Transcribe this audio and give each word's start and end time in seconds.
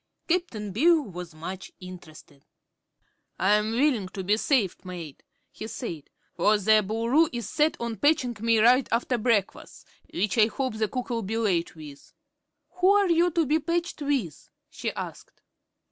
Cap'n 0.27 0.71
Bill 0.71 1.03
was 1.03 1.35
much 1.35 1.71
interested. 1.79 2.43
"I'm 3.37 3.69
willing 3.73 4.07
to 4.09 4.23
be 4.23 4.35
saved, 4.37 4.83
mate," 4.83 5.21
he 5.51 5.67
said, 5.67 6.09
"for 6.33 6.57
the 6.57 6.81
Boo 6.81 7.05
l'roo 7.05 7.29
is 7.31 7.47
set 7.47 7.77
on 7.79 7.97
patchin' 7.97 8.35
me 8.39 8.57
right 8.57 8.89
after 8.91 9.19
breakfas', 9.19 9.85
which 10.11 10.39
I 10.39 10.47
hope 10.47 10.73
the 10.77 10.87
cook'll 10.87 11.21
be 11.21 11.37
late 11.37 11.75
with." 11.75 12.13
"Who 12.77 12.89
are 12.89 13.11
you 13.11 13.29
to 13.29 13.45
be 13.45 13.59
patched 13.59 14.01
with?" 14.01 14.49
she 14.71 14.89
asked. 14.93 15.39